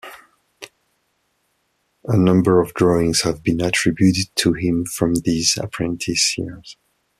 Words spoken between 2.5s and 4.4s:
of drawings have been attributed